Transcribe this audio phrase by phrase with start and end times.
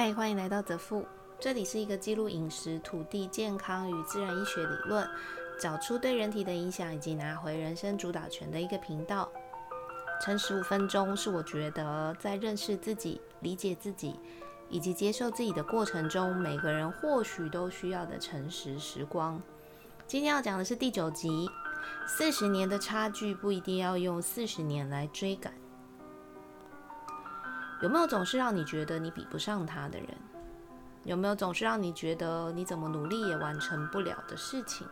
[0.00, 1.04] 嗨，欢迎来到泽富，
[1.40, 5.04] 这里是一个记录饮食、土地、健康与自然医学理论，
[5.60, 9.28] 找出对人体的影响，以及拿回人生主导权的一个频道。
[10.22, 14.14] 撑十五分钟是我觉得在认识自己、理解自己
[14.68, 19.42] 以及接受自己的过程中，每个人或许都需要的诚实时光。
[20.06, 21.28] 今天要讲的是第九集：
[22.06, 25.52] 四十年的差距不一定要用四十年来追赶。
[27.80, 30.08] 有没有总是让你觉得你比不上他的人？
[31.04, 34.86] 有没有总是让你觉得你怎么努力也完成不了的事情？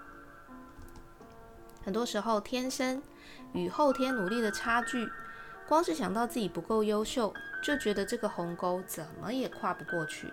[1.84, 3.02] 很多时候，天生
[3.52, 5.10] 与后天努力的差距，
[5.68, 10.32] 光是想到自己不够优秀，就觉得这个鸿沟怎么也跨不过去。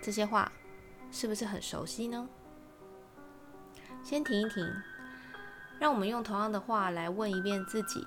[0.00, 0.52] 这些话
[1.10, 2.28] 是不是很熟悉呢？
[4.04, 4.64] 先停一停，
[5.80, 8.06] 让我们用同样的话来问一遍自己。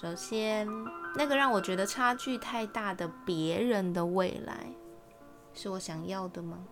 [0.00, 0.68] 首先，
[1.16, 4.66] 那个让我觉得差距太大的别人的未来，
[5.54, 6.64] 是我想要的吗？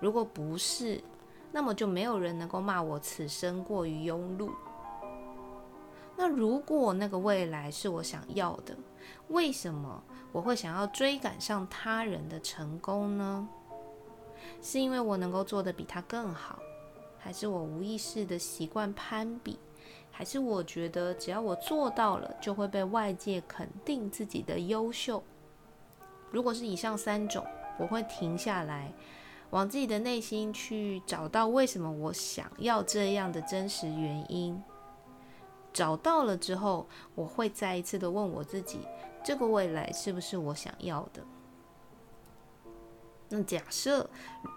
[0.00, 1.02] 如果不是，
[1.50, 4.50] 那么就没有人能够骂我此生过于庸碌。
[6.16, 8.76] 那如果那个未来是我想要的，
[9.28, 13.48] 为什么我会想要追赶上他人的成功呢？
[14.60, 16.60] 是因为我能够做的比他更好，
[17.18, 19.58] 还是我无意识的习惯攀比？
[20.14, 25.24] 还是我觉得，只要我做到了，就会被外界肯定自己的优秀。
[26.30, 27.44] 如果是以上三种，
[27.78, 28.92] 我会停下来，
[29.50, 34.62] 往自己的内心去找到为什么我想要这样的真实原因。
[35.72, 38.80] 找到了之后，我会再一次的问我自己：
[39.24, 41.22] 这个未来是不是我想要的？
[43.30, 44.08] 那假设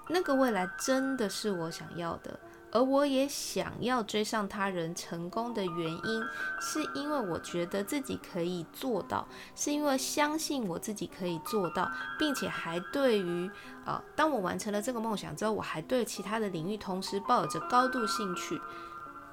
[0.10, 2.38] 那个未来真的是我想要的。
[2.76, 6.24] 而我也想要追上他人成功的原因，
[6.60, 11.90] 是因为我觉得自己可以做到，是因为相信我自己可以做到，
[12.20, 13.50] 并且还对于
[13.86, 18.60] 呃，当我完成了这个梦想之后，我还对其他的领域同时抱有着高度兴趣。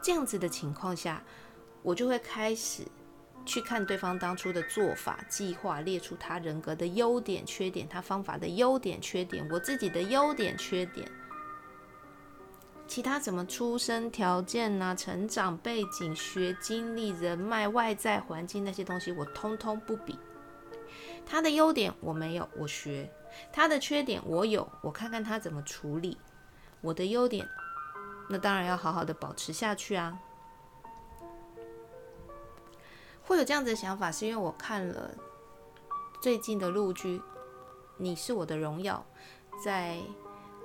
[0.01, 1.21] 这样子的情况下，
[1.83, 2.85] 我就会开始
[3.45, 11.11] 去看对方当初的做法、计划，列出他人格的优点、缺点，他方法的优点、缺点，我自己的优点、缺点。
[12.93, 20.19] 其他怎么出生条件呐、成长背景、学经历、人脉、外在环境那些东西，我通通不比。
[21.25, 23.09] 他的优点我没有，我学；
[23.51, 26.19] 他的缺点我有，我看看他怎么处理。
[26.83, 27.49] 我的优点，
[28.29, 30.21] 那当然要好好的保持下去啊。
[33.23, 35.13] 会有这样子的想法，是因为我看了
[36.21, 37.19] 最近的陆剧
[37.97, 39.03] 《你是我的荣耀》，
[39.65, 39.97] 在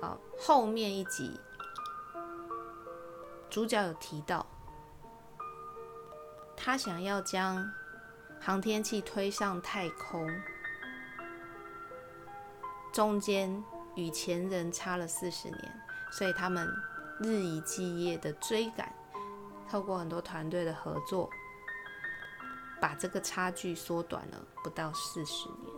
[0.02, 1.40] 啊后面一集。
[3.50, 4.44] 主角有提到，
[6.56, 7.68] 他想要将
[8.38, 10.28] 航天器推上太空，
[12.92, 13.64] 中间
[13.94, 15.80] 与前人差了四十年，
[16.12, 16.68] 所以他们
[17.20, 18.92] 日以继夜的追赶，
[19.68, 21.30] 透过很多团队的合作，
[22.80, 25.74] 把这个差距缩短了不到四十年。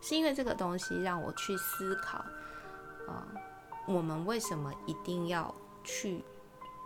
[0.00, 2.24] 是因为这个东西让我去思考，
[3.06, 3.28] 啊，
[3.86, 5.54] 我们为什么一定要
[5.84, 6.24] 去？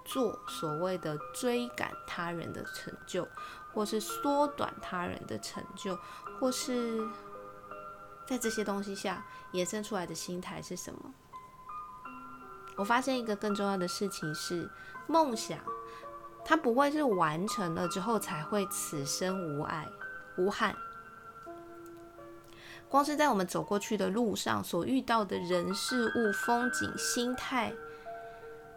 [0.04, 3.26] 做所谓的追赶他人的成就，
[3.72, 5.98] 或是缩短他人的成就，
[6.38, 7.06] 或是
[8.26, 11.14] 在这些东西下衍生出来的心态是什么？
[12.76, 14.68] 我发现一个更重要的事情是，
[15.06, 15.58] 梦想
[16.44, 19.88] 它不会是完成了之后才会此生无碍
[20.36, 20.76] 无憾。
[22.88, 27.74] 光是在我们走过去的路上所遇到的人事物、风景、心态。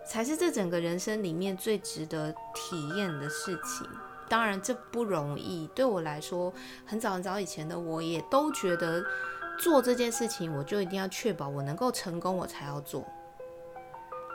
[0.09, 3.87] 才是这整个人生里面最值得体验的事情。
[4.29, 5.67] 当然，这不容易。
[5.75, 6.53] 对我来说，
[6.85, 9.03] 很早很早以前的我也都觉得
[9.57, 13.07] 做这件事情，我就一定要确保我能够成功，我才要做。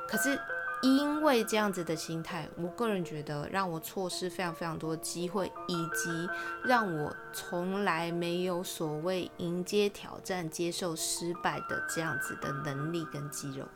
[0.09, 0.39] 可是
[0.83, 6.29] 因为这样子的心态，我个人觉得让我错失非常非常多机会，以及
[6.65, 13.67] 让我从来没有所谓迎接挑战、接受失败的这样子的能力跟肌肉。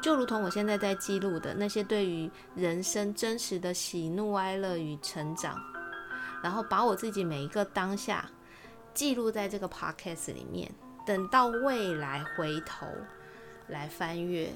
[0.00, 5.60] 就如同我现在在记录的那些对于人生真实的喜怒哀乐与成长，
[6.42, 8.24] 然后把我自己每一个当下
[8.94, 10.70] 记录在这个 podcast 里面，
[11.04, 12.86] 等到未来回头
[13.66, 14.52] 来翻阅，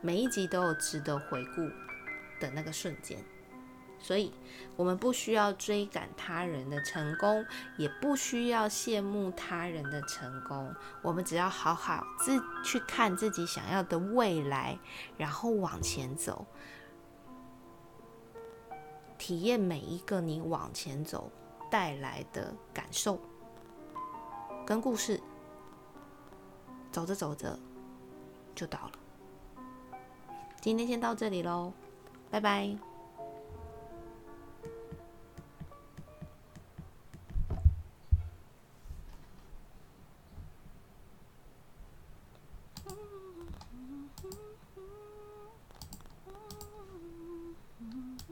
[0.00, 1.60] 每一集都有值得回顾
[2.40, 3.22] 的那个瞬间。
[4.00, 4.32] 所以，
[4.76, 7.44] 我们不需要追赶他人的成功，
[7.76, 10.74] 也不需要羡慕他人的成功。
[11.02, 14.78] 我们只要好好自去看自己想要的未来，
[15.16, 16.46] 然后往前走。
[19.18, 21.30] 体验每一个你往前走
[21.70, 23.20] 带来的感受
[24.64, 25.20] 跟故事。
[26.90, 27.56] 走着走着
[28.54, 28.92] 就到了。
[30.60, 31.72] 今天先到这里喽，
[32.30, 32.87] 拜拜。